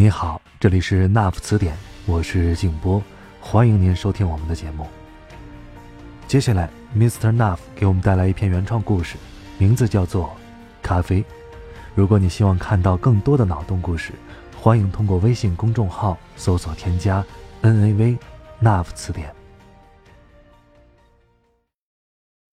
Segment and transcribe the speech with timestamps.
[0.00, 3.02] 你好，这里是 Nuff 词典，我是静波，
[3.38, 4.86] 欢迎您收听我们的节目。
[6.26, 7.36] 接下来，Mr.
[7.36, 9.18] Nuff 给我们带来一篇原创故事，
[9.58, 10.28] 名字叫做
[10.80, 11.20] 《咖啡》。
[11.94, 14.14] 如果你希望看到更多的脑洞故事，
[14.56, 17.22] 欢迎通过微信公众号搜索添加
[17.60, 18.16] “NAV
[18.62, 19.30] Nuff 词典”。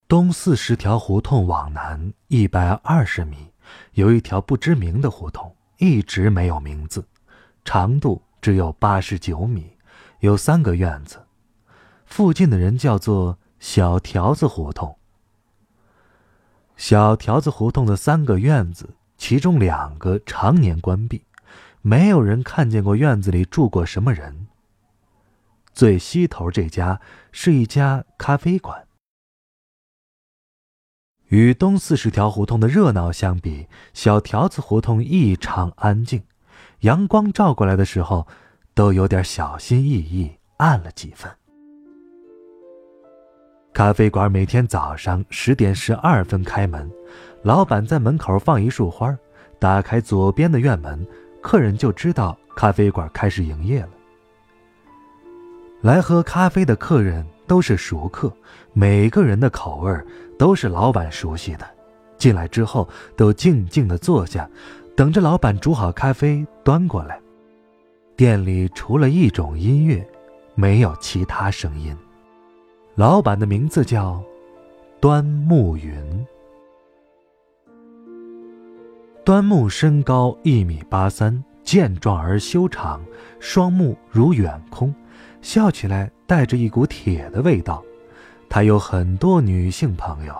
[0.06, 3.38] 东四十条胡同往南一百二十米，
[3.94, 7.02] 有一条不知名的胡同，一直没有名字。
[7.68, 9.74] 长度只有八十九米，
[10.22, 11.28] 有三个院子，
[12.06, 14.98] 附近的人叫做小条子胡同。
[16.78, 21.26] 小条子胡同的三个院子，其中两个常年关闭，
[21.82, 24.48] 没有人看见过院子里住过什么人。
[25.74, 27.02] 最西头这家
[27.34, 28.88] 是一家咖啡馆。
[31.26, 36.24] 与东四十条胡同的热闹相比，小条子胡同异常安静。
[36.82, 38.28] 阳光照过来的时候，
[38.76, 41.32] 都有点小心翼翼，暗了几分。
[43.74, 46.88] 咖啡馆每天早上十点十二分开门，
[47.42, 49.16] 老板在门口放一束花，
[49.58, 51.04] 打开左边的院门，
[51.42, 53.90] 客人就知道咖啡馆开始营业了。
[55.82, 58.32] 来喝咖啡的客人都是熟客，
[58.74, 60.00] 每个人的口味
[60.38, 61.68] 都是老板熟悉的，
[62.20, 64.48] 进来之后都静静的坐下。
[64.96, 67.18] 等着老板煮好咖啡端过来，
[68.18, 70.06] 店里除了一种音乐，
[70.54, 71.96] 没有其他声音。
[72.94, 74.22] 老板的名字叫
[75.00, 75.96] 端木云。
[79.24, 83.02] 端木身高一米八三，健壮而修长，
[83.40, 84.94] 双目如远空，
[85.42, 87.82] 笑起来带着一股铁的味道。
[88.50, 90.36] 他有很多女性朋友。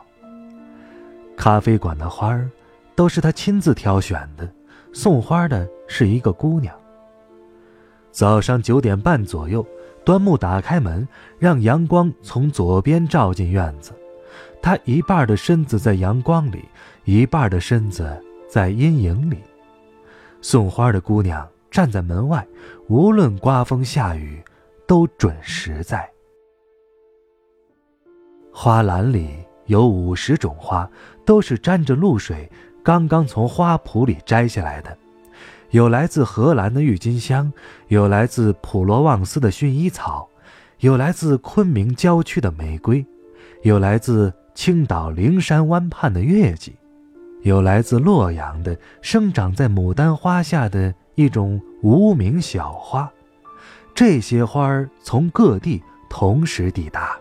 [1.38, 2.50] 咖啡馆的花儿。
[2.96, 4.52] 都是他亲自挑选的，
[4.92, 6.76] 送花的是一个姑娘。
[8.12, 9.66] 早上九点半左右，
[10.04, 11.08] 端木打开门，
[11.40, 13.92] 让阳光从左边照进院子。
[14.62, 16.66] 他一半的身子在阳光里，
[17.06, 19.38] 一半的身子在阴影里。
[20.42, 22.46] 送花的姑娘站在门外，
[22.88, 24.44] 无论刮风下雨，
[24.88, 26.10] 都准时在。
[28.52, 29.30] 花篮里
[29.68, 30.90] 有五十种花，
[31.24, 32.50] 都是沾着露水。
[32.84, 34.98] 刚刚从花圃里摘下来的，
[35.72, 37.52] 有来自荷兰的郁金香，
[37.90, 40.28] 有来自普罗旺斯的薰衣草，
[40.80, 43.06] 有来自昆明郊区的玫瑰，
[43.64, 46.76] 有来自青岛灵山湾畔的月季，
[47.42, 53.12] 有来自洛阳的生长在牡丹花下的一种无名小花。
[53.94, 57.18] 这些花儿从各地同时抵达。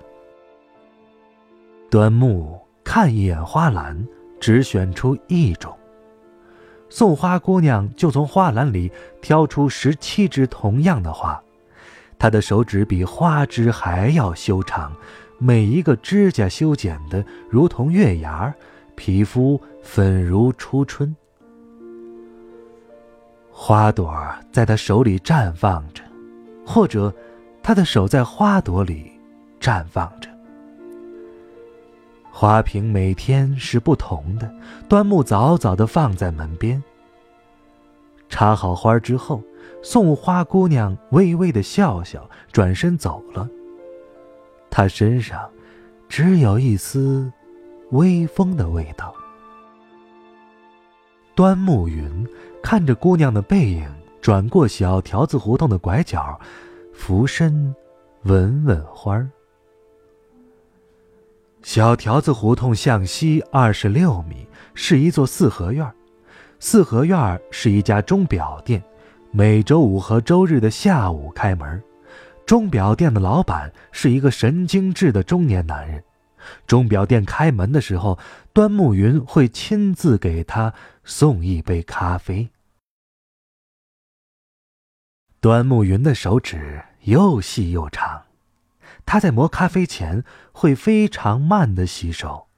[1.91, 4.07] 端木看一眼花篮。
[4.39, 5.75] 只选出一种，
[6.97, 8.91] 送花姑娘就从花篮里
[9.21, 11.39] 挑出十七枝同样的花，
[12.19, 14.91] 她的手指比花枝还要修长，
[15.37, 18.51] 每一个指甲修剪的如同月牙，
[18.95, 21.15] 皮肤粉如初春。
[23.51, 24.11] 花朵
[24.51, 26.03] 在她手里绽放着，
[26.65, 27.15] 或者，
[27.63, 29.13] 她的手在花朵里
[29.61, 30.31] 绽放着。
[32.39, 34.55] 花瓶每天是不同的，
[34.91, 36.83] 端木早早的放在门边。
[38.29, 39.43] 插好花之后，
[39.83, 43.49] 送花姑娘微微的笑笑，转身走了。
[44.69, 45.49] 她身上
[46.11, 47.33] 只有一丝
[47.93, 49.15] 微风的味道。
[51.35, 52.29] 端木云
[52.63, 53.89] 看着姑娘的背影，
[54.21, 56.39] 转过小条子胡同的拐角，
[56.93, 57.75] 俯身
[58.25, 59.27] 闻闻花儿。
[61.67, 65.93] 小条子胡同向西二十六米是一座四合院，
[66.61, 68.81] 四合院是一家钟表店，
[69.33, 71.83] 每周五和周日的下午开门。
[72.47, 76.05] 钟表店的老板是一个神经质的中年男人。
[76.69, 78.17] 钟表店开门的时候，
[78.53, 80.73] 端木云会亲自给他
[81.03, 82.49] 送一杯咖啡。
[85.41, 88.26] 端木云的手指又细又长。
[89.07, 92.49] 他在磨咖啡前会非常慢的洗手。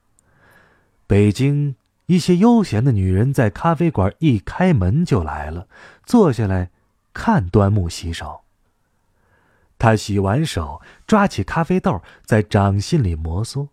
[1.06, 5.68] 北京一些悠闲的女人在咖啡馆一开门就来了，
[6.04, 6.70] 坐下来，
[7.12, 8.40] 看端木洗手。
[9.78, 13.68] 他洗完手，抓起咖啡豆，在掌心里摩挲。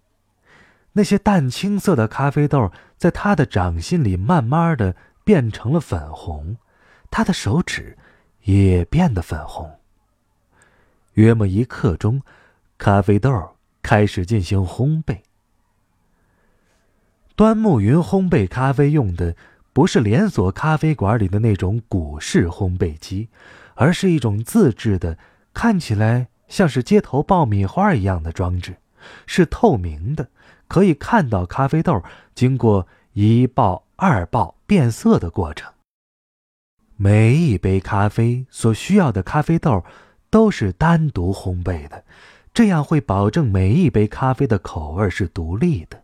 [0.92, 6.58] 那些淡青色的咖啡豆在他的掌心里慢慢的变成了粉红，
[7.10, 7.98] 他的手指
[8.44, 9.80] 也变得粉红。
[11.14, 12.22] 约莫一刻钟，
[12.78, 15.20] 咖啡豆开始进行烘焙。
[17.36, 19.36] 端木云烘焙咖啡用的
[19.74, 23.30] 不是连锁咖啡馆里的那种古式烘焙机，
[23.76, 25.18] 而是一种自制的。
[25.54, 28.76] 看起来像是街头爆米花一样的装置，
[29.26, 30.30] 是透明的，
[30.68, 35.72] 可以看到咖啡豆经过一爆、二爆变色的过程。
[36.98, 39.84] 每一杯咖啡所需要的咖啡豆
[40.30, 42.04] 都是单独烘焙的，
[42.56, 46.02] 这样会保证每一杯咖啡的口味是独立的。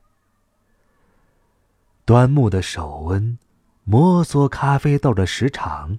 [2.04, 3.38] 端木的手温，
[3.86, 5.98] 摩挲咖啡豆的时长。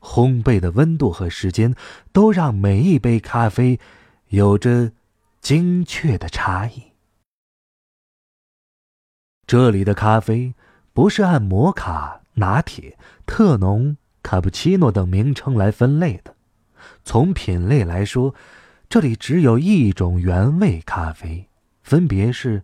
[0.00, 1.74] 烘焙的温度和时间，
[2.12, 3.80] 都让每一杯咖啡
[4.28, 4.92] 有着
[5.40, 6.92] 精确的差异。
[9.46, 10.54] 这里的咖啡
[10.92, 16.34] 不是按摩卡、拿铁、特浓、卡布奇诺等名称来分类的。
[17.04, 18.34] 从品类来说，
[18.88, 21.48] 这里只有一种原味咖啡，
[21.82, 22.62] 分别是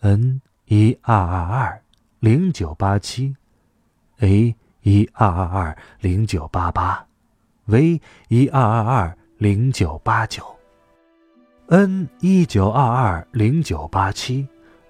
[0.00, 1.82] N 一二二二
[2.20, 3.36] 零九八七
[4.18, 4.54] A。
[4.86, 7.06] 一二二二零九八八
[7.64, 7.98] ，V
[8.28, 10.44] 一二二二零九八九
[11.68, 14.46] ，N 一九二二零九八七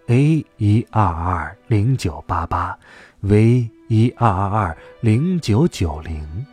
[0.09, 2.77] ，A 一二二零九八八
[3.21, 6.45] ，V 一二二二零九九零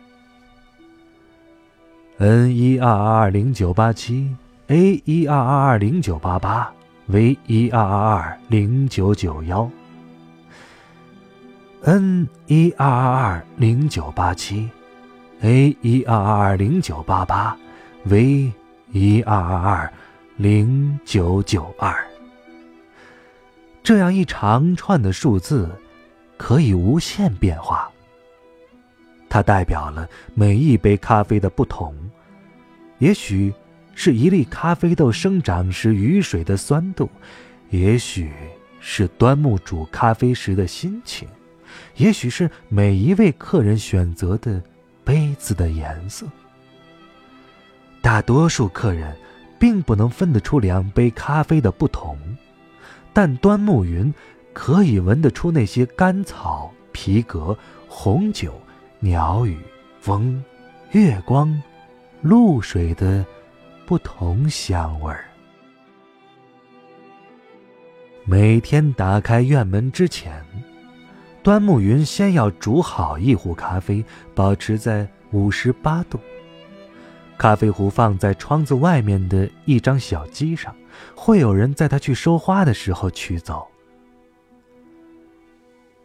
[2.22, 4.32] ，N 一二二二零九八七
[4.68, 6.72] ，A 一二二二零九八八
[7.06, 9.68] ，V 一二二二零九九幺。
[11.82, 14.70] N 一二二二零九八七
[15.40, 17.56] ，A 一二二二零九八八
[18.04, 18.52] ，V
[18.92, 19.92] 一二二二
[20.36, 21.92] 零九九二。
[23.82, 25.68] 这样一长串的数字，
[26.36, 27.91] 可以无限变化。
[29.32, 31.96] 它代表了每一杯咖啡的不同，
[32.98, 33.50] 也许
[33.94, 37.08] 是一粒咖啡豆生长时雨水的酸度，
[37.70, 38.30] 也许
[38.78, 41.26] 是端木煮咖啡时的心情。
[41.96, 44.62] 也许是每一位客人选择的
[45.02, 46.26] 杯子的颜色。
[48.02, 49.16] 大多数客人
[49.58, 52.18] 并不能分得出两杯咖啡的不同，
[53.14, 54.12] 但端木云
[54.52, 57.56] 可以闻得出那些甘草、皮革、
[57.88, 58.60] 红酒、
[59.04, 59.58] 鸟语、
[59.98, 60.40] 风、
[60.92, 61.60] 月光、
[62.20, 63.26] 露水的
[63.84, 65.24] 不同香味儿。
[68.24, 70.40] 每天打开院门之前。
[71.42, 74.04] 端木云先要煮好一壶咖啡，
[74.36, 76.20] 保持在五十八度。
[77.36, 80.72] 咖啡壶放在窗子外面的一张小机上，
[81.16, 83.66] 会有人在他去收花的时候取走。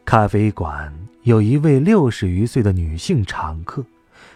[0.08, 0.94] 咖啡馆
[1.24, 3.84] 有一位六十余岁的女性常客，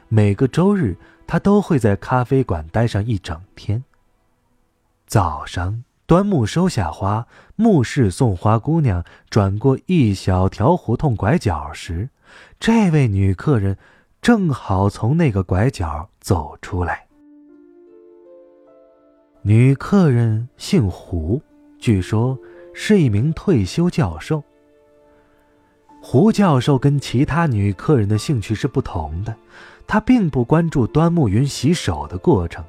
[0.09, 3.81] 每个周日她都会在咖啡馆待上一整天。
[5.07, 5.85] 早上。
[6.05, 7.25] 端木收下花，
[7.55, 12.09] 目视送花姑娘转过一小条胡同拐角时，
[12.59, 13.77] 这位女客人
[14.21, 17.07] 正好从那个拐角走出来。
[19.41, 21.41] 女客人姓胡，
[21.79, 22.37] 据说
[22.73, 24.43] 是一名退休教授。
[26.01, 29.33] 胡教授跟其他女客人的兴趣是不同的，
[29.85, 32.63] 他并不关注端木云洗手的过程。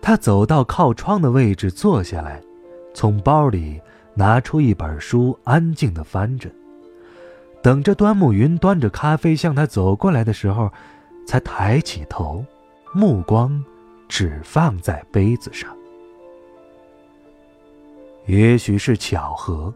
[0.00, 2.40] 他走到靠窗的位置坐下来，
[2.94, 3.80] 从包里
[4.14, 6.48] 拿出一本书，安静地翻着。
[7.60, 10.70] 等着端木云端着咖啡向他走过来的时候，
[11.26, 12.44] 才抬起头，
[12.94, 13.62] 目光
[14.08, 15.68] 只放在杯子上。
[18.26, 19.74] 也许是巧合，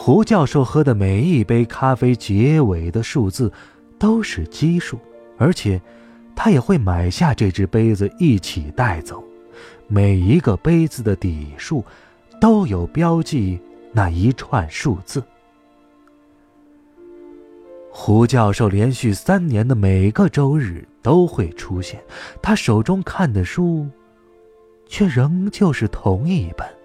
[0.00, 3.52] 胡教授喝的每一杯咖啡结尾的数字
[3.98, 4.96] 都是奇数，
[5.36, 5.78] 而且
[6.36, 9.22] 他也会买下这只杯子一起带走。
[9.88, 11.84] 每一个杯子的底数，
[12.40, 13.60] 都有标记
[13.92, 15.20] 那一串数字。
[17.90, 22.00] 胡教授连续三年的每个周日都会出现，
[22.40, 23.84] 他手中看的书，
[24.86, 26.77] 却仍旧是同一本。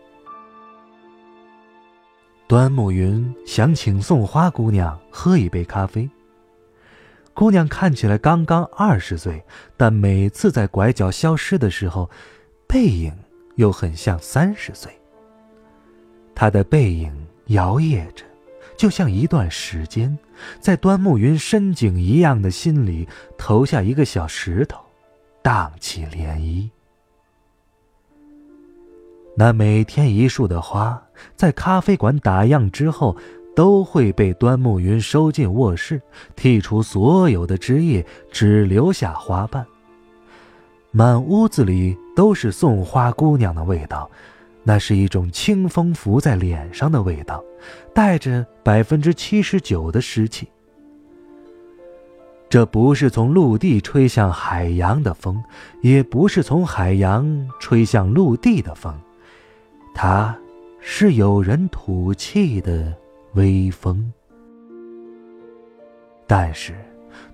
[2.53, 6.07] 端木云想请送花姑娘喝一杯咖啡。
[7.33, 9.43] 姑娘看起来刚刚二十岁，
[9.75, 12.07] 但每次在拐角消失的时候。
[12.67, 13.11] 背影
[13.55, 14.91] 又很像三十岁。
[16.35, 17.11] 他的背影
[17.47, 18.23] 摇曳着，
[18.77, 20.15] 就像一段时间，
[20.59, 24.79] 在端木云深井一样的心里投下一个小石头，
[25.41, 26.69] 荡起涟漪。
[29.35, 31.03] 那每天一束的花，
[31.35, 33.15] 在咖啡馆打烊之后，
[33.55, 36.01] 都会被端木云收进卧室，
[36.35, 39.65] 剔除所有的枝叶，只留下花瓣。
[40.91, 44.09] 满屋子里都是送花姑娘的味道，
[44.63, 47.43] 那是一种清风拂在脸上的味道，
[47.93, 50.47] 带着百分之七十九的湿气。
[52.47, 55.43] 这不是从陆地吹向海洋的风，
[55.81, 58.93] 也不是从海洋吹向陆地的风。
[59.95, 60.37] 它，
[60.85, 62.93] 是有人吐气的
[63.35, 64.11] 微风。
[66.27, 66.73] 但是，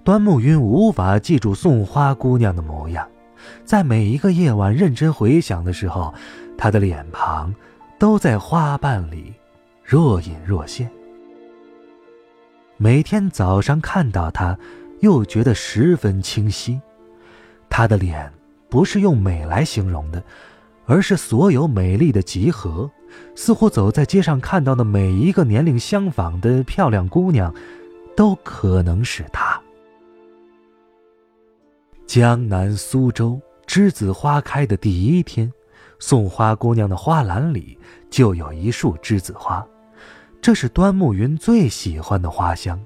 [0.03, 3.10] 端木云无法记住送花姑娘的模样，
[3.65, 6.13] 在每一个夜晚认真回想的时候，
[6.60, 7.53] 她的脸庞
[7.98, 9.34] 都在花瓣里
[9.84, 10.88] 若隐若现。
[12.77, 14.56] 每天早上看到她，
[15.00, 16.79] 又觉得十分清晰。
[17.68, 18.32] 她的脸
[18.70, 20.24] 不是用美来形容的。
[20.86, 22.89] 而是所有美丽的集合，
[23.36, 27.54] 似乎走在街上看到的每一个年龄相仿的漂亮姑娘，
[28.16, 29.60] 都可能是她。
[32.06, 35.51] 江南苏州栀子花开的第一天，
[36.00, 37.78] 送花姑娘的花篮里
[38.10, 39.66] 就有一束栀子花，
[40.42, 42.80] 这是端木云最喜欢的花香。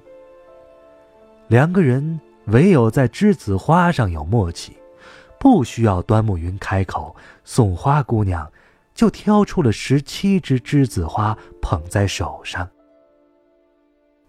[1.48, 4.76] 两个人唯有在栀子花上有默契。
[5.36, 7.14] 不需要端木云开口，
[7.44, 8.50] 送花姑娘
[8.94, 12.68] 就挑出了十七只栀子花捧在手上。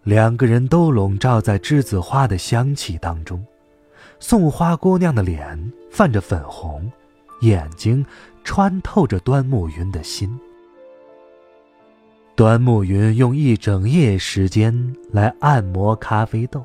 [0.02, 3.44] 两个人都笼罩在栀子花的香气当中，
[4.20, 6.90] 送花姑娘的脸泛着粉红，
[7.40, 8.04] 眼睛
[8.44, 10.38] 穿透着端木云的心。
[12.36, 16.64] 端木云用一整夜时间来按摩咖啡豆。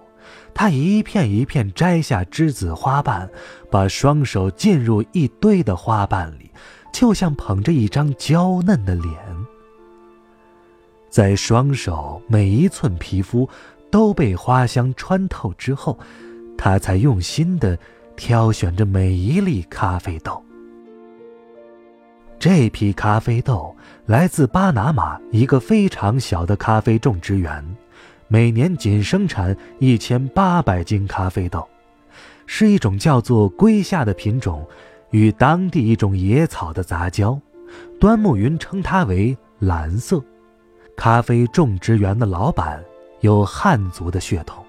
[0.53, 3.27] 他一片一片摘下栀子花瓣，
[3.71, 6.50] 把双手浸入一堆的花瓣里，
[6.91, 9.13] 就像捧着一张娇嫩的脸。
[11.09, 13.49] 在双手每一寸皮肤
[13.89, 15.99] 都被花香穿透之后，
[16.57, 17.77] 他才用心地
[18.15, 20.41] 挑选着每一粒咖啡豆。
[22.39, 27.63] 这批咖啡豆来自巴拿马一个非常小的咖啡种植园。
[28.27, 31.67] 每年仅生产一千八百斤咖啡豆，
[32.45, 34.65] 是一种叫做龟夏的品种，
[35.11, 37.39] 与当地一种野草的杂交。
[37.99, 40.21] 端木云称它为蓝色。
[40.97, 42.83] 咖啡种植园的老板
[43.21, 44.65] 有汉族的血统。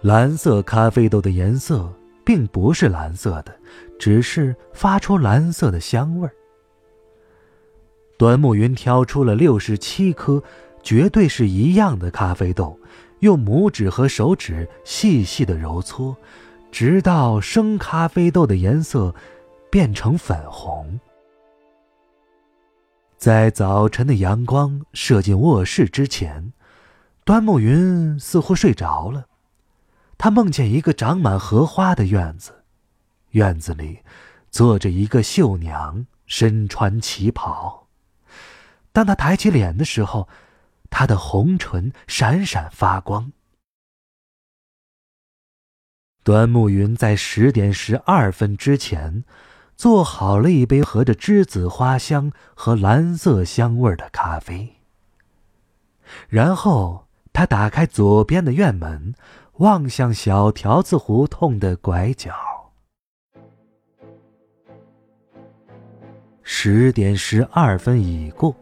[0.00, 1.92] 蓝色咖啡豆的颜色
[2.24, 3.54] 并不是蓝色的，
[3.98, 6.32] 只是发出蓝色的香味儿。
[8.16, 10.42] 端木云挑出了六十七颗。
[10.80, 12.78] 绝对是一样的咖啡豆，
[13.18, 16.16] 用拇指和手指细细的揉搓，
[16.70, 19.14] 直到生咖啡豆的颜色
[19.70, 20.98] 变成粉红。
[23.16, 26.52] 在早晨的阳光射进卧室之前，
[27.24, 29.26] 端木云似乎睡着了。
[30.16, 32.64] 他梦见一个长满荷花的院子，
[33.30, 34.00] 院子里
[34.50, 37.88] 坐着一个绣娘，身穿旗袍。
[38.92, 40.28] 当他抬起脸的时候，
[40.90, 43.32] 他的红唇闪闪发光。
[46.28, 49.24] 端木云在十点十二分之前，
[49.76, 54.74] 做好了一杯合着栀子花香和蓝色香味的咖啡。
[56.28, 59.14] 然后他打开左边的院门，
[59.54, 62.30] 望向小条子胡同的拐角。
[66.42, 68.54] 十点十二分已过。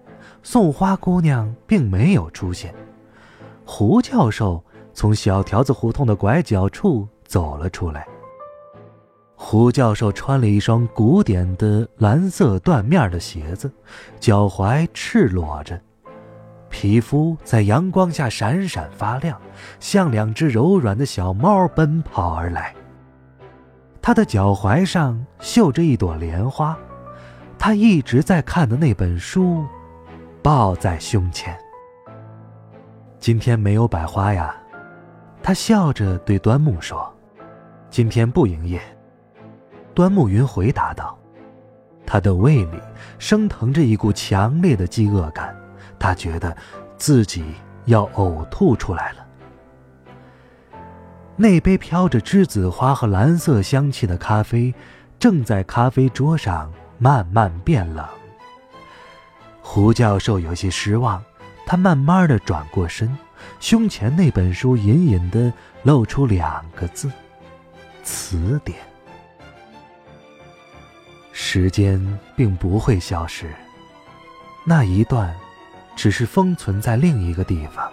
[0.45, 2.73] 送花姑娘并没有出现。
[3.65, 8.07] 胡教授从小条子胡同的拐角处走了出来。
[9.35, 13.71] 胡教授穿了一双古典的蓝色缎面的鞋子，
[14.19, 15.81] 脚踝赤裸着，
[16.71, 19.41] 皮肤在阳光下闪闪发亮，
[19.79, 22.75] 像两只柔软的小猫奔跑而来。
[24.01, 26.77] 他的脚踝上绣着一朵莲花，
[27.59, 29.65] 他一直在看的那本书。
[30.43, 31.59] 抱在胸前。
[33.19, 34.55] 今天没有百花呀，
[35.43, 37.13] 他笑着对端木说
[37.91, 38.81] ：“今天不营业。”
[39.95, 41.19] 端木云回答道
[42.07, 42.79] ：“他的胃里
[43.19, 45.57] 升腾着一股强烈的饥饿感，
[45.99, 46.55] 他觉得
[46.97, 47.45] 自己
[47.87, 49.27] 要呕吐出来了。”
[51.39, 54.75] 那杯飘着栀子花和蓝色香气的咖啡，
[55.19, 58.07] 正在咖啡桌上慢慢变冷。
[59.61, 61.23] 胡教授有些失望，
[61.67, 63.15] 他慢慢的转过身，
[63.61, 65.53] 胸前那本书隐隐的
[65.83, 67.11] 露出两个字：
[68.07, 68.79] 词典。
[71.33, 72.01] 时间
[72.35, 73.53] 并不会消失，
[74.65, 75.35] 那一段，
[75.97, 77.93] 只是封存在另一个地方。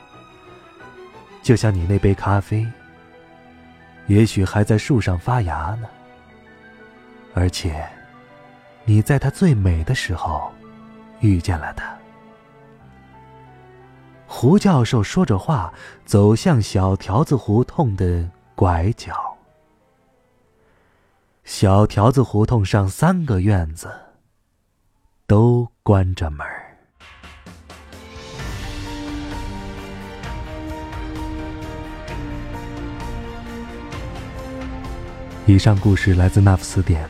[1.42, 2.66] 就像你那杯咖啡，
[4.08, 5.90] 也许还在树上发芽呢。
[7.34, 7.86] 而且，
[8.86, 10.54] 你在它最美的时候，
[11.20, 11.92] 遇见了它。
[14.28, 15.74] 胡教授说着话，
[16.06, 19.33] 走向小条子胡同的拐角。
[21.44, 23.92] 小条子胡同上三个院子
[25.28, 26.46] 都关着门
[35.46, 37.06] 以上故事来自《那副词典》，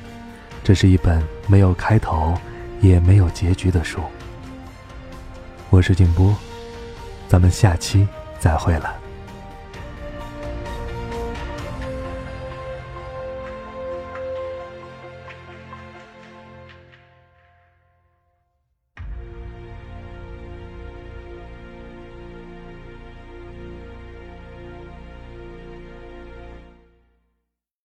[0.63, 2.34] 这是一本没有开头
[2.82, 4.02] 也没有结局的书。
[5.70, 6.36] 我是静波。
[7.34, 8.08] 咱们下期
[8.40, 9.02] 再会了。